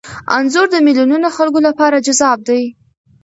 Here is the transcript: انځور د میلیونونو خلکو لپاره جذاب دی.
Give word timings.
انځور 0.35 0.67
د 0.71 0.75
میلیونونو 0.85 1.27
خلکو 1.37 1.59
لپاره 1.67 2.03
جذاب 2.05 2.39
دی. 2.47 2.61